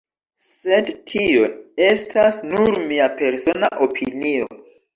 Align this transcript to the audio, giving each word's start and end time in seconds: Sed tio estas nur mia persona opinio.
Sed 0.45 0.89
tio 1.11 1.49
estas 1.89 2.41
nur 2.55 2.81
mia 2.89 3.13
persona 3.23 3.73
opinio. 3.91 4.53